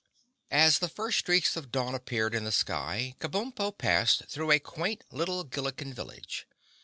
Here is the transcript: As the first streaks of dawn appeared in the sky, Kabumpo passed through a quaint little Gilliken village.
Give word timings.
As 0.49 0.79
the 0.79 0.89
first 0.89 1.19
streaks 1.19 1.55
of 1.55 1.71
dawn 1.71 1.93
appeared 1.93 2.33
in 2.33 2.43
the 2.43 2.51
sky, 2.51 3.13
Kabumpo 3.19 3.77
passed 3.77 4.25
through 4.25 4.49
a 4.49 4.57
quaint 4.57 5.03
little 5.11 5.43
Gilliken 5.43 5.93
village. 5.93 6.47